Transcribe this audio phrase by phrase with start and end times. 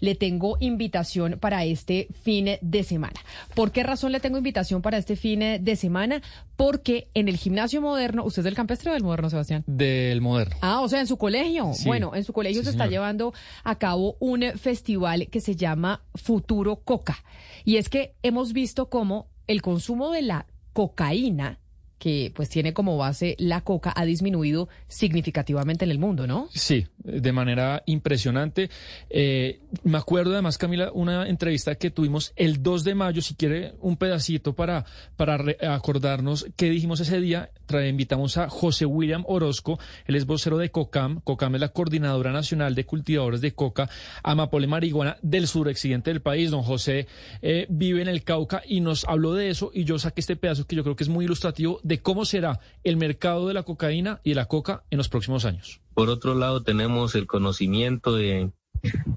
[0.00, 3.20] le tengo invitación para este fin de semana.
[3.54, 6.22] ¿Por qué razón le tengo invitación para este fin de semana?
[6.56, 9.64] Porque en el gimnasio moderno, ¿usted es del campestre o del moderno, Sebastián?
[9.66, 10.56] Del moderno.
[10.60, 11.72] Ah, o sea, en su colegio.
[11.84, 13.32] bueno, en su colegio se está llevando
[13.64, 17.22] a cabo un festival que se llama Futuro Coca.
[17.64, 21.58] Y es que hemos visto cómo el consumo de la cocaína
[21.98, 26.48] que pues tiene como base la coca ha disminuido significativamente en el mundo, ¿no?
[26.52, 28.70] Sí, de manera impresionante.
[29.10, 33.74] Eh, me acuerdo además, Camila, una entrevista que tuvimos el 2 de mayo, si quiere
[33.80, 34.84] un pedacito para,
[35.16, 35.38] para
[35.74, 37.50] acordarnos qué dijimos ese día,
[37.88, 42.74] invitamos a José William Orozco, él es vocero de COCAM, COCAM es la Coordinadora Nacional
[42.74, 43.88] de Cultivadores de Coca,
[44.22, 46.50] Amapole Marihuana del suroccidente del país.
[46.50, 47.06] Don José
[47.42, 50.66] eh, vive en el Cauca y nos habló de eso y yo saqué este pedazo
[50.66, 54.20] que yo creo que es muy ilustrativo de cómo será el mercado de la cocaína
[54.24, 55.80] y de la coca en los próximos años.
[55.94, 58.50] Por otro lado, tenemos el conocimiento de,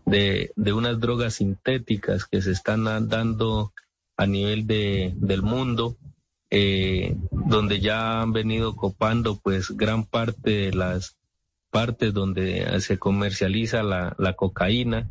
[0.06, 3.74] de, unas drogas sintéticas que se están dando
[4.18, 5.98] a nivel de, del mundo,
[6.52, 11.18] eh, donde ya han venido copando pues gran parte de las
[11.72, 15.10] partes donde se comercializa la, la cocaína,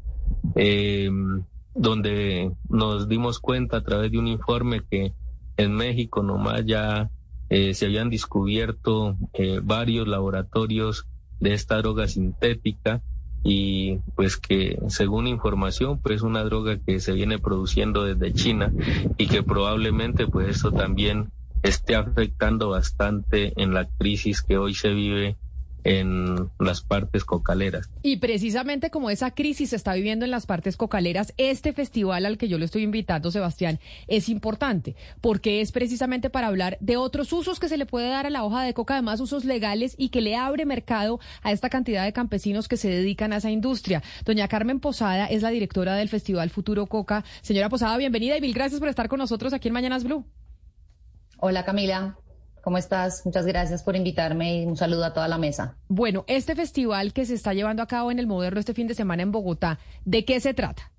[0.55, 1.11] eh,
[1.75, 5.12] donde nos dimos cuenta a través de un informe que
[5.56, 7.11] en México nomás ya
[7.51, 11.07] eh, se habían descubierto eh, varios laboratorios
[11.41, 13.01] de esta droga sintética
[13.45, 18.73] y pues que según información pues una droga que se viene produciendo desde China
[19.17, 21.31] y que probablemente pues esto también
[21.63, 25.37] esté afectando bastante en la crisis que hoy se vive
[25.89, 27.89] en las partes cocaleras.
[28.03, 32.36] Y precisamente como esa crisis se está viviendo en las partes cocaleras, este festival al
[32.36, 37.33] que yo le estoy invitando, Sebastián, es importante, porque es precisamente para hablar de otros
[37.33, 40.11] usos que se le puede dar a la hoja de coca, además usos legales y
[40.11, 44.02] que le abre mercado a esta cantidad de campesinos que se dedican a esa industria.
[44.27, 47.25] Doña Carmen Posada es la directora del Festival Futuro Coca.
[47.41, 50.27] Señora Posada, bienvenida y mil gracias por estar con nosotros aquí en Mañanas Blue.
[51.39, 52.19] Hola Camila,
[52.62, 53.25] ¿Cómo estás?
[53.25, 55.77] Muchas gracias por invitarme y un saludo a toda la mesa.
[55.89, 58.95] Bueno, este festival que se está llevando a cabo en el Moderno este fin de
[58.95, 60.91] semana en Bogotá, ¿de qué se trata?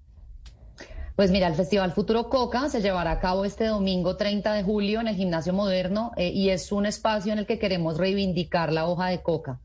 [1.15, 5.01] Pues mira, el Festival Futuro Coca se llevará a cabo este domingo 30 de julio
[5.01, 8.87] en el Gimnasio Moderno eh, y es un espacio en el que queremos reivindicar la
[8.87, 9.59] hoja de coca.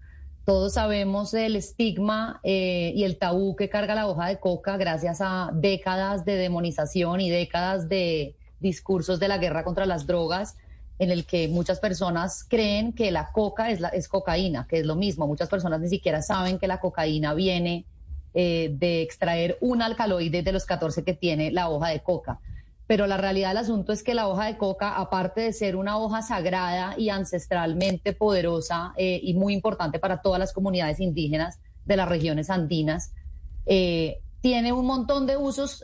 [0.44, 5.20] Todos sabemos el estigma eh, y el tabú que carga la hoja de coca gracias
[5.20, 10.56] a décadas de demonización y décadas de discursos de la guerra contra las drogas
[10.98, 14.94] en el que muchas personas creen que la coca es, la, cocaína, que es lo
[14.94, 15.26] mismo.
[15.26, 17.84] Muchas personas ni siquiera saben que la cocaína viene
[18.32, 22.38] eh, de extraer un alcaloide de los 14 que tiene la hoja de coca.
[22.86, 25.98] Pero la realidad del asunto es que la hoja de coca, aparte de ser una
[25.98, 31.96] hoja sagrada y ancestralmente poderosa eh, y muy importante para todas las comunidades indígenas de
[31.96, 33.12] las regiones andinas,
[33.66, 35.82] eh, tiene un montón de usos,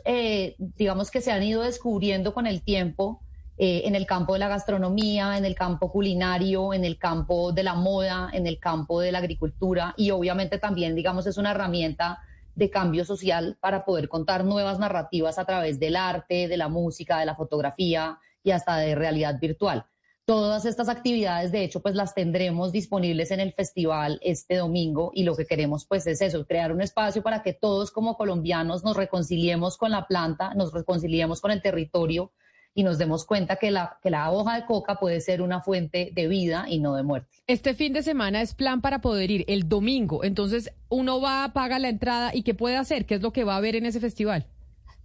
[0.57, 3.19] digamos, que se han ido descubriendo con el tiempo
[3.57, 7.63] eh, en el campo de la gastronomía, en el campo culinario, en el campo de
[7.63, 12.19] la moda, en el campo de la agricultura y obviamente también, digamos, es una herramienta
[12.55, 17.19] de cambio social para poder contar nuevas narrativas a través del arte, de la música,
[17.19, 19.85] de la fotografía y hasta de realidad virtual.
[20.25, 25.23] Todas estas actividades, de hecho, pues las tendremos disponibles en el festival este domingo y
[25.23, 28.95] lo que queremos pues es eso, crear un espacio para que todos como colombianos nos
[28.95, 32.31] reconciliemos con la planta, nos reconciliemos con el territorio
[32.73, 36.11] y nos demos cuenta que la, que la hoja de coca puede ser una fuente
[36.13, 37.29] de vida y no de muerte.
[37.47, 41.79] Este fin de semana es plan para poder ir el domingo, entonces uno va, paga
[41.79, 43.05] la entrada y ¿qué puede hacer?
[43.05, 44.47] ¿Qué es lo que va a ver en ese festival?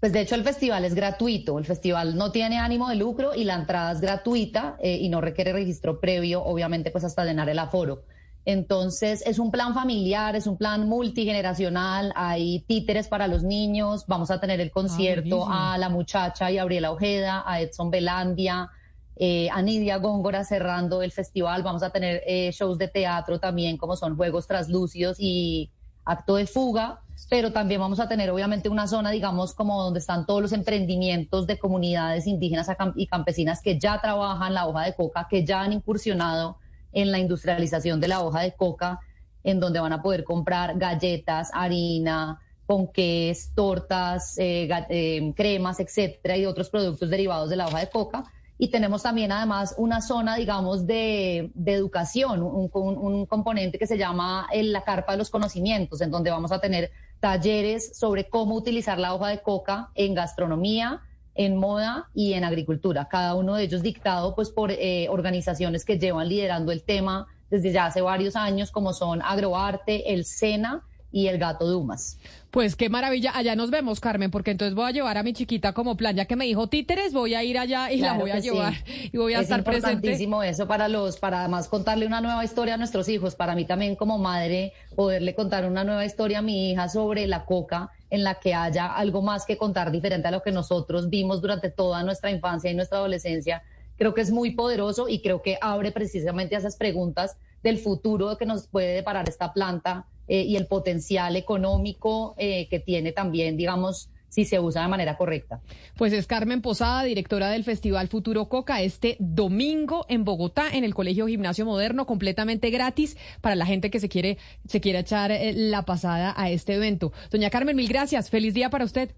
[0.00, 3.44] Pues de hecho el festival es gratuito, el festival no tiene ánimo de lucro y
[3.44, 7.58] la entrada es gratuita eh, y no requiere registro previo, obviamente pues hasta llenar el
[7.58, 8.04] aforo.
[8.48, 14.30] Entonces, es un plan familiar, es un plan multigeneracional, hay títeres para los niños, vamos
[14.30, 18.70] a tener el concierto a La Muchacha y a Gabriela Ojeda, a Edson Belandia,
[19.16, 23.76] eh, a Nidia Góngora cerrando el festival, vamos a tener eh, shows de teatro también,
[23.76, 25.68] como son Juegos Traslúcidos y
[26.04, 30.24] Acto de Fuga, pero también vamos a tener obviamente una zona, digamos, como donde están
[30.24, 35.26] todos los emprendimientos de comunidades indígenas y campesinas que ya trabajan la hoja de coca,
[35.28, 36.58] que ya han incursionado
[36.96, 39.00] en la industrialización de la hoja de coca,
[39.44, 46.46] en donde van a poder comprar galletas, harina, ponqués, tortas, eh, eh, cremas, etcétera, y
[46.46, 48.24] otros productos derivados de la hoja de coca.
[48.58, 54.48] Y tenemos también además una zona, digamos, de, educación, un, un, componente que se llama
[54.50, 56.90] la carpa de los conocimientos, en donde vamos a tener
[57.20, 61.02] talleres sobre cómo utilizar la hoja de coca en gastronomía,
[61.36, 65.98] en moda y en agricultura, cada uno de ellos dictado pues por eh, organizaciones que
[65.98, 71.28] llevan liderando el tema desde ya hace varios años, como son Agroarte, el SENA y
[71.28, 72.18] el gato Dumas.
[72.50, 75.72] Pues qué maravilla, allá nos vemos, Carmen, porque entonces voy a llevar a mi chiquita
[75.72, 78.38] como plan, ya que me dijo títeres, voy a ir allá y la voy a
[78.38, 78.74] llevar
[79.12, 79.88] y voy a estar presente.
[79.88, 83.54] Es importantísimo eso para los, para además contarle una nueva historia a nuestros hijos, para
[83.54, 87.90] mí también como madre, poderle contar una nueva historia a mi hija sobre la coca,
[88.16, 91.70] en la que haya algo más que contar diferente a lo que nosotros vimos durante
[91.70, 93.62] toda nuestra infancia y nuestra adolescencia,
[93.96, 98.36] creo que es muy poderoso y creo que abre precisamente a esas preguntas del futuro
[98.36, 103.56] que nos puede deparar esta planta eh, y el potencial económico eh, que tiene también,
[103.56, 105.60] digamos, si se usa de manera correcta.
[105.96, 110.94] Pues es Carmen Posada, directora del Festival Futuro Coca, este domingo en Bogotá, en el
[110.94, 115.52] Colegio Gimnasio Moderno, completamente gratis para la gente que se quiere, se quiere echar eh,
[115.54, 117.12] la pasada a este evento.
[117.30, 118.30] Doña Carmen, mil gracias.
[118.30, 119.10] Feliz día para usted.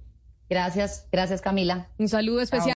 [0.49, 1.89] Gracias, gracias Camila.
[1.99, 2.67] Un saludo especial.